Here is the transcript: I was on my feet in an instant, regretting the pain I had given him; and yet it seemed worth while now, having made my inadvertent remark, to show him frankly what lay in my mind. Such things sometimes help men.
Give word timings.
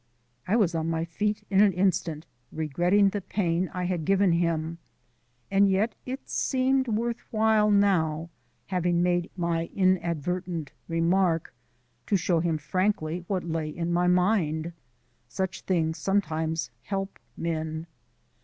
I 0.47 0.55
was 0.55 0.73
on 0.73 0.89
my 0.89 1.05
feet 1.05 1.43
in 1.51 1.61
an 1.61 1.73
instant, 1.73 2.25
regretting 2.51 3.09
the 3.09 3.21
pain 3.21 3.69
I 3.71 3.83
had 3.83 4.03
given 4.03 4.31
him; 4.31 4.79
and 5.51 5.69
yet 5.69 5.93
it 6.07 6.27
seemed 6.27 6.87
worth 6.87 7.19
while 7.31 7.69
now, 7.69 8.31
having 8.65 9.03
made 9.03 9.29
my 9.37 9.69
inadvertent 9.75 10.71
remark, 10.87 11.53
to 12.07 12.17
show 12.17 12.39
him 12.39 12.57
frankly 12.57 13.25
what 13.27 13.43
lay 13.43 13.69
in 13.69 13.93
my 13.93 14.07
mind. 14.07 14.73
Such 15.29 15.61
things 15.61 15.99
sometimes 15.99 16.71
help 16.81 17.19
men. 17.37 17.85